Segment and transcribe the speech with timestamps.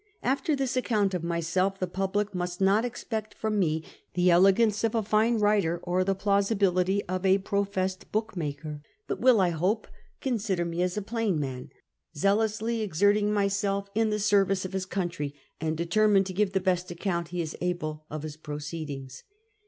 [0.23, 3.83] After this account of myself the public must not exi)ect from me
[4.15, 9.39] the elegance of a fine writer or tlie plausibility of a professed bookmaker, but Avill,
[9.39, 9.75] I ho])e,
[10.19, 11.69] con* sider me as a plain man,
[12.17, 16.89] zealously exerting himself in the service of his country, and determined to give the best
[16.89, 19.21] account he is able of his proceedings.